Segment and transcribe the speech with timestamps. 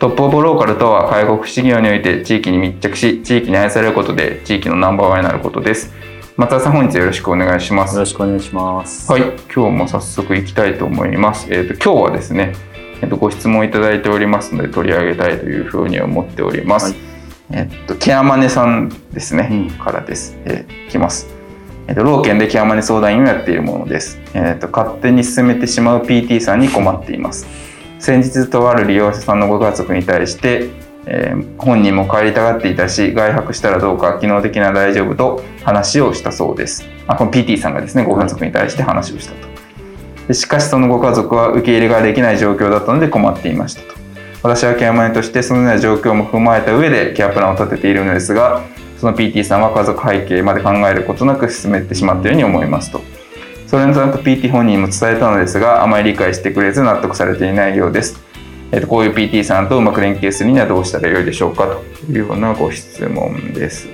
[0.00, 5.92] トップオブローカルとは介護福祉業において地域に密着し地域に愛されることで地域のナンバーワンになることです。
[6.38, 7.92] 松田さん本日よろしくお願いします。
[7.96, 9.12] よろしくお願いします。
[9.12, 9.20] はい
[9.54, 11.52] 今日も早速いきたいと思います。
[11.52, 12.54] えっ、ー、と今日はですね
[13.02, 16.96] えっ、ー、とご質問いただいておりますので取り上げたいというふうに思っております、はい、
[17.50, 21.28] えっ、ー、とケアマネさんですね、うん、からです、えー、いきます。
[21.88, 24.18] えっと、老犬でケアマネ相談員をやっているものです。
[24.32, 27.69] えっと、勝手に進めてしまう PT さんに困っています。
[28.00, 30.70] 先日とある利用者さんのご家族に対して、
[31.06, 36.88] えー、本人も帰りたがっていたし外泊したらどうか機能的な大丈夫と話をしたそうです。
[37.06, 39.48] あこの PT さんがですねご家族に対して話をしたと。
[40.28, 44.00] でしかしそのご家族は受け入れができない状況だったので困っていましたと。
[44.42, 48.64] 私はケアマネとしてそのような状況も踏まえた上でケアプランを立てているのですが
[48.98, 53.02] その PT さんは家族背景まで考えることなく進めてしまったように思いますと。
[53.70, 58.18] それにとなく PT 本人にも伝えたのですがあまり理解してくれず納得されていないようです。
[58.72, 63.86] えー、とこういう PT さんとうまく連携するにはどうしたらよいでしょうかというようなご質問です。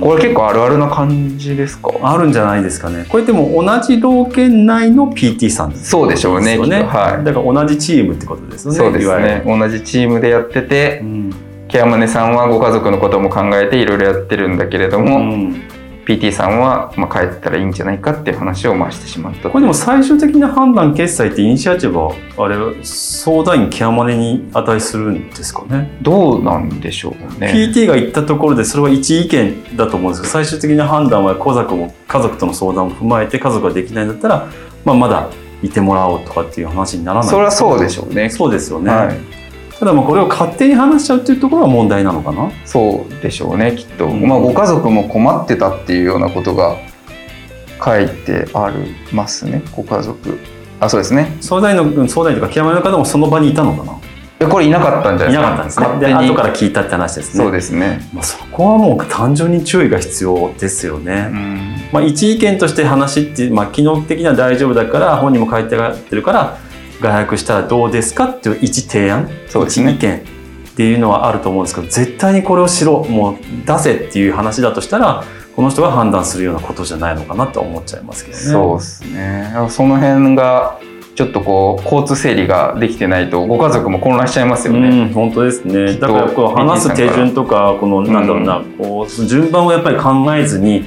[0.00, 1.88] これ結構あるあるな感じですか？
[2.02, 3.06] あるんじゃないですかね。
[3.08, 8.74] これでも同じ道県内の PT さんです、ね、そうでしょうねはい、だから同じチームってことですね。
[8.74, 9.44] そうですね。
[9.46, 11.30] 同じチームでやってて、うん、
[11.68, 15.62] ケアマネさんはご家族のことも考えていろいろやってるんだけれども、うん
[16.06, 25.98] PT さんは、まあ、帰ったらいいんじゃないかっていう話をまあしてしまったこれでも最終的な判断決済ってイニシアチブはあれ相談員ケアマネに値するんですかね。
[26.02, 27.52] どうなんでしょうね。
[27.52, 34.48] PT が言ったところでそれは一意見だと思うんですけど最終的な判断は家族も家族との相談を踏まえて家族ができないんだったら、
[34.84, 35.28] まあ、まだ
[35.62, 37.28] いてもらおうとかっていう話にならない。
[37.28, 38.30] それはそうでしょうね。
[38.30, 39.45] そうですよね、はい
[39.78, 42.50] ただまあこれを勝手に話しちゃうっていうところは問題なのかな？
[42.64, 46.76] そうでしょうねきっと、うん、まあご家族も困ってたっていうようなことが
[47.84, 49.62] 書いてありますね。
[49.74, 50.38] ご家族。
[50.80, 51.36] あそうですね。
[51.40, 53.92] 相談員の相談員とか極めの方もその場にいたのかな？
[54.38, 55.84] やこれいなかったんじゃないですか？
[55.86, 56.06] いなかったんですね。
[56.08, 57.44] で後から聞いたって話ですね。
[57.44, 66.58] そうですね、まあ、そこはもう単純に注意が必要ですよね、うん、まあ、一意見として話って、まあ、機能的には大丈夫だから本人も書いてあってるから
[67.00, 70.20] 外泊したらどうですかっていう一提案そうです、ね、一意見っ
[70.76, 73.36] ていうのはあると思うんですけど絶対にこれをしろもう
[73.66, 75.24] 出せっていう話だとしたら
[75.54, 78.44] この人が判断するようなことじゃないのかなと思っちゃいますけどね。
[78.44, 80.78] そうですねその辺が
[81.14, 84.88] ちょっとこう交通整理ができてないとご家族も混乱しちゃいますよね。
[84.88, 85.94] うん、本当ですね。
[85.94, 90.84] だからこう話す手順とかこのなんだろうな、うん、こう順番をやっぱり考えずに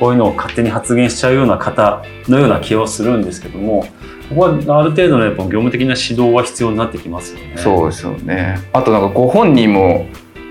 [0.00, 3.86] こういうのを勝手に発言しちゃうような方のような気はするんですけども、
[4.30, 7.52] ここはある程度のやっぱ業務的な指導は必要になってきますよね。
[7.56, 8.58] そうですよね。
[8.72, 10.06] あとなんかご本人も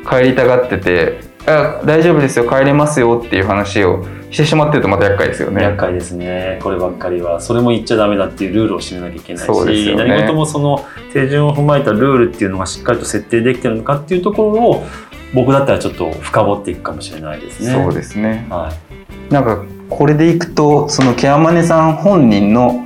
[0.08, 5.64] 帰りたがってて、あ大丈夫ですよ帰れますよっていう話をしてしまってるとまた厄介ですよね。
[5.64, 6.60] 厄介ですね。
[6.62, 14.86] こればっかりはそれも言っちゃダメだっていうルールを締めなきゃいけないし、ね、何事もその手順を踏まえたルールっていうのがしっかりと設定できてるのかっていうところを
[15.34, 17.72] 僕だったらちょっと深掘っていくかもしれないですね。
[17.72, 18.46] そうですね。
[18.50, 18.89] はい。
[19.30, 22.86] なんかこれでいくとそのケアマネさん本人の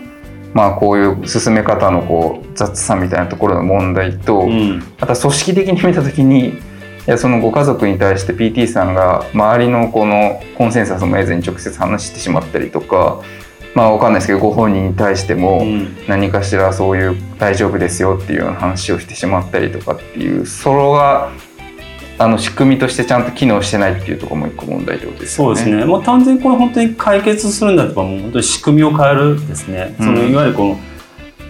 [0.53, 6.53] まあ、こういう進め方のこう雑さみたいなところの問題と、うん、また組織的に見た時にい
[7.07, 13.21] やそのご家族に対して PT さんが周りのこのコンセンサスも得ずに直接話してしまったりとか。
[13.75, 15.63] まあわかんないですけどご本人に対しても
[16.07, 21.31] 何かしらそういう大丈夫ですよっていうような話をしてしまったりとかっていうそれが
[22.17, 25.45] あの仕組みとしてちゃんと機能してないっていうところも一個問題ってことですね。
[25.45, 25.85] そうですね。
[25.85, 29.95] もう単純にこれ本当に解決するんだったらもう本当に仕組みを変えるですね。
[29.97, 30.79] そのいわゆるこの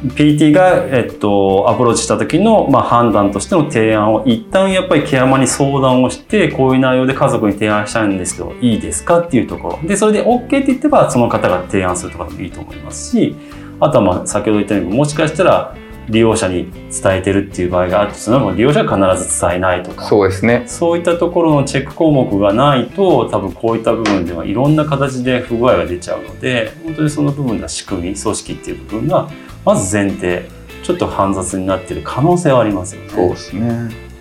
[0.04, 13.36] PT が、えっと、アプローチした時の、まあ、判断としての提案を一旦やっぱりケアマに相談をしてこういう内容で家族に提案したいんですけどいいですかっていうところでそれで OK って言ってばその方が提案するとかでもいいと思いますし
[13.80, 15.74] あとはまあ先ほど言ったようにもしかしたら
[16.10, 20.06] 利用者に伝えてるっていう場合があってその利用者は必ず伝えないとか。
[20.06, 20.64] そうですね。
[20.68, 29.30] そういったところのチェック項目がないと多分こういった部分ではいろんな形で不具合が出ちゃうので本当にその部分では仕組み組織っていう部分が
[29.66, 30.46] まず前提
[30.84, 33.10] ちょっと煩雑になってる可能性はありますよね。
[33.10, 34.13] そうですね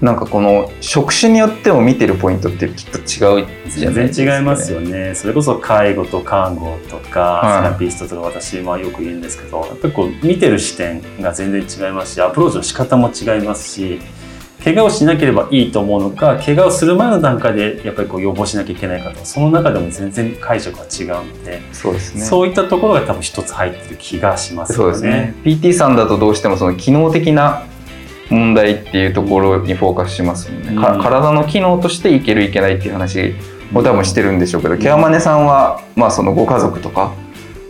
[0.00, 5.14] なんかこの職種によっても見てるポイントってきっと違うじゃ全然違いますよね。
[5.14, 14.00] それこそ介護と看護とか、はい、セラピストとか私はよく言うんですけどやっぱりこう見てる視点が全然違いますしアプローチの仕方も違いますし
[14.62, 24.82] 怪我をしなければいいと思うのか怪我をする前の段階でやっぱりこう予防しなきゃいけないかとその中でも全然解釈は違うのでそうです、ね、そういったところが多分一つ入ってる気がしますよね。
[24.82, 25.34] そうですね。
[25.44, 27.66] PT さんだとどうしてもその機能的な
[28.30, 33.34] 問題っていうところにフォーカスしますもんね、うん、体の機能としていけるいけないっていう話
[33.74, 37.12] を多分してるんでしょうけど、うん、ケアマネさんは、まあ、そのご家族とか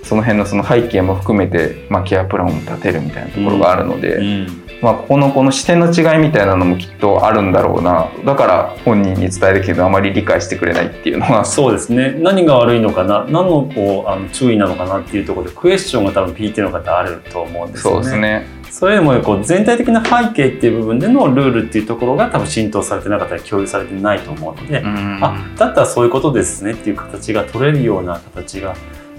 [0.03, 4.47] その辺のその背景も含めて、まあ、ケアプランを立てるみたいなところがあるので、うん、
[4.83, 11.45] まあ、ここのこの視点の違いみたいなのもきっとあるんだろうなだから本人に伝えるけどあまり理解してくれないっていうのは。
[11.45, 12.17] そうですね。
[12.19, 18.03] 何が悪いのかな何のこうあの注意なのかなっていうところでクエスチョンが多分 PT の方あると思うんですよね。
[18.03, 28.75] そうですねそれでもこう全体的な背景っていう部分でのルールっていうところが多分浸透されてなかったり共有されてないと思うので、あだったらそういうことですねっていう形が取れるような形が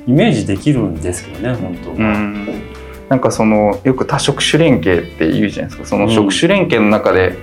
[0.08, 2.72] イメージできるんですけどね本当は。
[3.10, 5.86] なんかそのよく多職種連携って言うじゃないですか。
[5.86, 7.38] その職種連携の中で、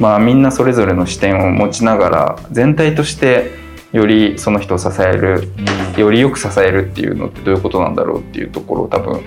[0.00, 3.52] まあ、みんなそれぞれの視点を持ちながら全体として
[3.92, 5.48] よりその人を支える、
[5.96, 9.22] よりよく支えるっていうのってどういうことなんだろうっていうところを多分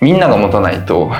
[0.00, 1.10] みんなが持たないと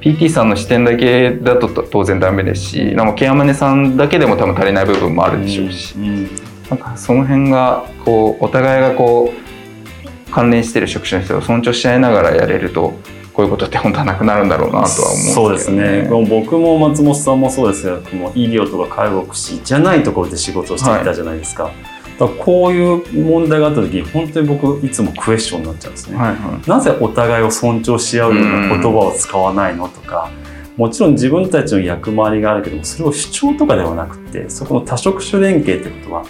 [0.00, 6.28] PT さんの視点だけだと当然ダメですしでもケアマネさんだけでも多分足りない部分もあるでしょうし、うんうん、
[6.70, 12.92] なんかその辺がこうお互いがこう関連してる職種の人を尊重し合いながらやれると
[13.32, 16.08] こういうことって本当はなくなるんだろうなとは思うんですね、そうですね。
[16.28, 21.64] 僕も松本さんもそうですけども医療とか介護福祉じゃないところで仕事をしていたじゃないですか。
[21.64, 30.30] はいだこういう問題があった時本当に僕いつもクエスチョンになっちゃうんですね、はいはい、なぜお互いを尊重し合うような言葉を使わないのとか
[30.76, 36.24] もちろん自分たちの役回りがあるけどもそれを主張とかではなくてそこの多職種連携ってことは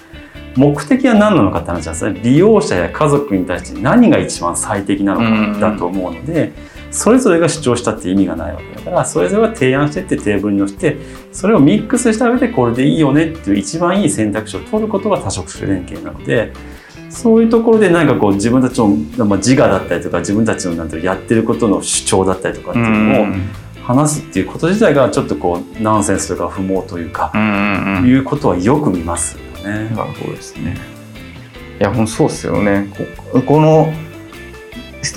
[0.56, 2.20] 目的は何なのかって話なんですね。
[2.22, 6.52] 利用者や家族に対して何が一番最適なのかだと思うので、
[6.90, 10.96] それぞれが主張したって意味がないわけだからそれぞれが提案してってテーブルに乗せて
[11.32, 16.52] それをミックスした上でこれでいいよねっていう一番いい選択肢を取ることが多職種連携なので
[17.10, 18.88] そういうところで何かこう自分たちの、
[19.24, 23.26] まあ、自我だったりとか自分たちのなんてやってることの主張だったりとかっていうのを
[23.86, 27.32] 話すっていうこと自体がちょっとこうナンセンスとか不毛というか、
[28.04, 29.88] いうことはよく見ますよね。
[29.90, 30.76] なるほどですね。
[31.78, 32.88] いや、ほんそうですよね。
[33.46, 33.92] この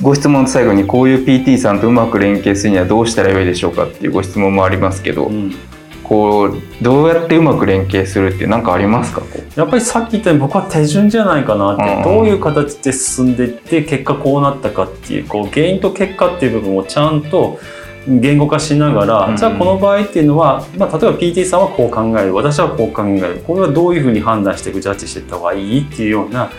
[0.02, 5.56] ご質問の最後にこういう PT さんとうまく連携するにはどうしたらよいでしょうかっていうご質問もありますけど、うん、
[6.04, 9.22] こうどうやってうまく連携するって何かありますか？
[9.56, 17.60] やっぱりさっき言ったように僕は手順じゃないかなって、うん、どういう形で進んでいって結果こうなったかっていうこう原因と結果っていう部分をちゃんと
[18.08, 23.44] 言語化しながら、うん、じゃあこの場合っていうのは、まあ、例えば PT さんはこう考える私はこう考える。
[23.46, 26.50] これはどういうふうに判断していくジャッジしていった方がいいっていうような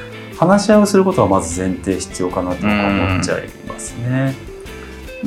[0.40, 4.34] 話し合いをすることはまず前提必要かなと思っちゃいますね。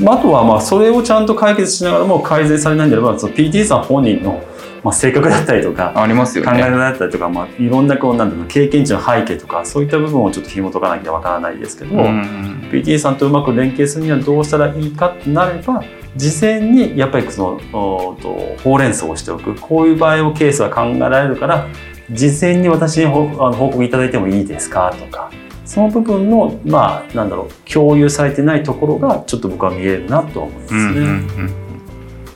[0.07, 4.44] あとはまあそれをちゃんと解決しながらも改善されないんであればその PT さん本人の
[4.83, 15.83] まあ性格だったりとかありますよ、ね、考え方だったりとか、まあ、いろんなこうなんだろう経験値の背景とかそういった部分をちょっと紐解かなきゃわからないですけど、PT さんとうまく連携するにはどうしたらいいかってなれば
[16.16, 19.54] 事前にやっぱりそのとほうれん草をしておく。
[19.54, 21.68] こういう場合のケースは考えられるから
[22.14, 24.94] 事前に私に報あの報告いただいてもいいですか？
[24.98, 25.32] とか
[25.66, 30.80] その部分のまあなんだろう共有されてないところがちょっと僕は見えるなと思いますね。
[30.80, 31.54] うんうんうん、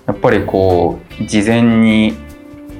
[0.05, 2.13] やっぱりこう事前に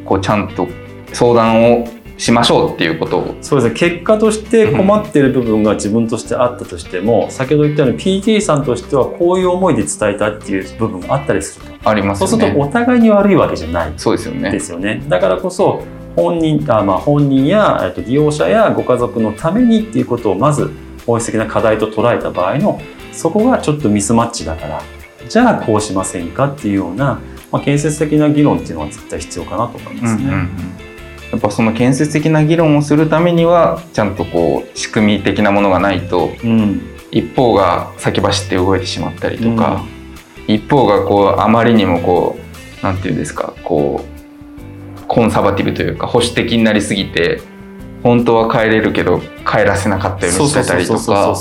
[0.06, 0.68] こうちゃんと
[1.13, 1.88] 相談を
[2.18, 3.36] しましょうっていうことを。
[3.42, 3.80] そうですね。
[3.80, 11.89] 結果として困ってる部分が自分としてあったとしても、うん、先ほど言ったように PT さんとしてはこういう思いで伝えたっていう部分があったりすると。
[11.89, 13.94] あります、ね、そうするとお互いに悪いわけじゃない。
[13.98, 14.50] そうですよね。
[14.50, 15.04] ですよね。
[15.08, 15.84] だからこそ
[16.17, 20.71] 本人あ、まあ、本人や、えっと、利用者やご家族のためにっていうことをまず
[21.05, 22.81] 本質的な課題と捉えた場合の
[23.13, 24.81] そこがちょっとミスマッチだから
[25.29, 27.21] じゃあこうしませんかっていうような、
[27.51, 30.24] まあ、建設的な議論っていうのは絶対必要かなと思いますね。
[30.24, 30.88] うんうんうん
[31.29, 36.81] やっぱその建設的な議論をするためにはちゃんとこう仕組み的なものがないと、うん、
[37.12, 39.83] 一方が先走って動いてしまったりとか、
[40.47, 42.38] うん、一方がこうあまりにもこ
[42.81, 44.16] うなんていうんですかこう
[45.07, 47.41] コンサバティブというか保守的になりすぎて
[48.03, 51.35] 本当は帰れるけど帰らせなかったりしてたりとか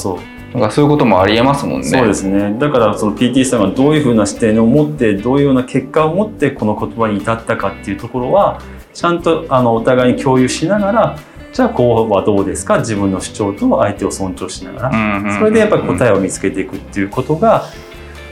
[0.54, 1.86] なんかそういうこともありえますもんね。
[1.86, 2.56] そうですね。
[2.58, 8.62] だからその PT さんがどういうふうな視点を持ってどういうような結果を持ってこの言葉に至ったかっていうところは
[8.94, 11.18] ちゃんとあのお互いに共有しながら
[11.52, 12.78] じゃあこうはどうですか？
[12.78, 17.64] 自分の主張と相手を尊重しながら、それでやっぱり答えを見つけていくっていうことが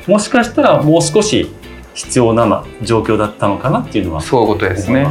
[0.06, 1.50] もしかしたらもう少し
[1.94, 5.06] 必要な状況だったのかなっていうのはそういうことですね。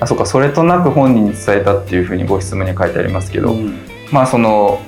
[0.00, 3.78] あそうかそれとなく本人に伝えたっていうふうにご質問に書いてありますけど、うん、
[4.12, 4.80] まあその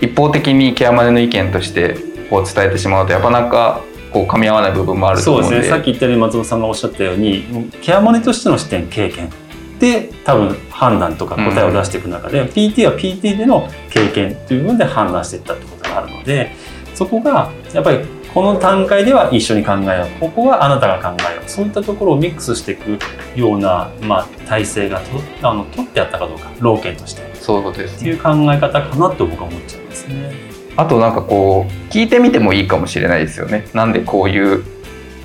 [0.00, 1.96] 一方的にケアマネの意見として
[2.30, 5.56] こう伝えてしまうとやっぱなんかこう噛み合わない部分もあると思うので。
[5.56, 5.76] そうですね。
[5.76, 9.30] さっき言ったように松本さんがおっしゃったようにケアマネとしての視点経験。
[9.80, 16.52] で多分判断とか答えを出していく中で、うん、PT は PT での経験という部分で判断していったってことがあるので
[16.96, 17.98] そこがやっぱり
[18.32, 20.20] この段階では一緒に考えよう。
[20.20, 21.48] ここはあなたが考えよう。
[21.48, 22.98] そういったところをミックスしていく
[23.38, 25.00] ような、まあ、体制が
[25.40, 26.50] とあの取ってあったかどうか。
[26.60, 27.22] 老犬として。
[27.34, 30.32] そういうことです、っていう考え方かなと僕は思っちゃいますね。
[30.74, 33.68] あとなんかこう聞いてみてもいいかもしれないですよね。
[33.74, 34.64] なんでこういう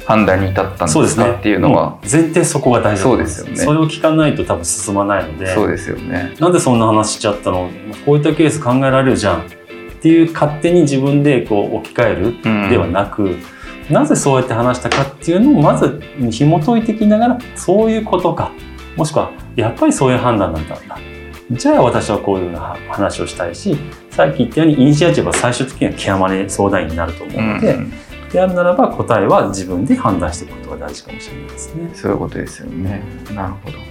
[0.06, 3.56] 判断に至ったんですかっていうのは、前提そこが大事そうですよね。
[3.56, 5.54] それを聞かないと多分進まないので。
[5.54, 6.34] そうですよね。
[6.40, 7.70] なんでそんな話しちゃったの？
[8.06, 9.46] こういったケース考えられるじゃん
[10.02, 13.44] っていう勝手に自分でこう置き換えるではなく、うん
[13.90, 18.52] なぜそうやって話したかっていうのをまず紐解いていきながらそういうことか
[18.96, 20.78] もしくはやっぱりそういう判断なんだ
[21.52, 23.76] じゃあ私はこういう話をしたいし
[24.10, 27.92] さっき言ったようにイニシアチブは最終的にはケアマネ相談員になると思うので、うん、
[28.30, 31.92] であるならば答えは自分で判断していくことが大事かもしれないですね。
[31.94, 33.04] そういうことですよね。
[33.34, 33.91] なるほど。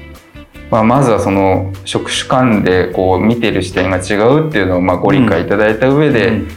[0.71, 6.35] まあ、まずはその職種間でこう見てる視点が違うっていうのをまあご理解いただいた上で、うん。
[6.35, 6.49] うん、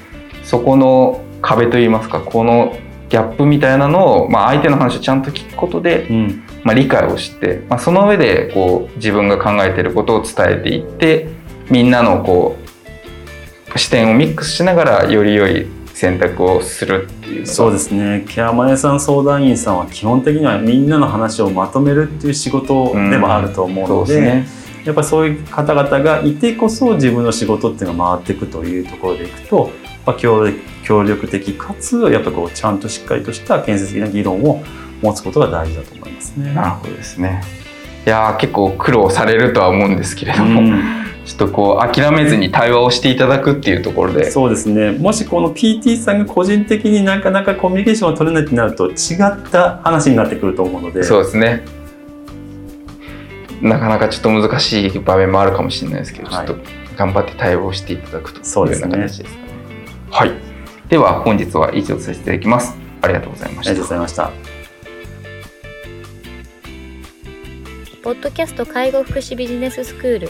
[0.43, 2.77] そこの壁といいますかこの
[3.09, 11.27] ギャップみたいなのを、まあ、相手の話をちゃんと聞くことで、うん、まあ、理解をして、まあ、その上でこう自分が考えていることを伝えていって
[11.69, 12.57] みんなのこ
[13.75, 18.25] う視点をミックスしながらより良い選択をするっていうそうですね。
[18.27, 24.47] ケアマネさん相談員さんは基本的にはみんなの話をまとめるっていう仕事でもあると思うのでうんでね、
[24.85, 29.71] やっぱそういう方々がいてこそ自分の仕事っていうのが回っていくというところでいくと
[30.05, 34.61] まあ、協力的かつやっぱこうちゃんとしっかりとした建設的な議論を
[35.01, 36.53] 持つことが大事だと思いますね。
[36.53, 37.41] なるほどですね。
[38.05, 51.63] いや結構苦労されるとは思うんですけれども、うん、ちょっとこう諦めずに対話をしていただくっていうところでそうですねもしこの PT さんが個人的になかなかコミュニケーションを取れないってなると違った話になってくると思うのでそうですね
[53.61, 56.65] なかなかちょっと難しい場面もあるかもしれないですけど、はい、ちょっと
[56.97, 59.43] 頑張って対応していただくというような形ですかね。
[60.11, 60.33] はい。
[60.89, 62.75] では本日は以上させていただきます。
[63.01, 63.71] ありがとうございました。
[63.71, 64.31] ありがとうございました。
[68.03, 70.29] ポッドキャスト介護福祉ビジネススクール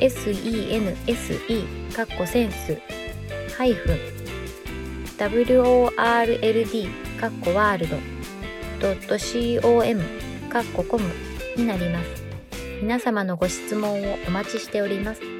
[0.00, 2.78] sense カッコセンス
[3.56, 3.98] ハイフン
[5.18, 6.88] world
[7.20, 7.96] カッコワールド
[8.80, 10.02] ドット .com
[10.48, 11.10] カッココム
[11.56, 12.22] になります。
[12.80, 15.37] 皆様のご質問をお待ちしております。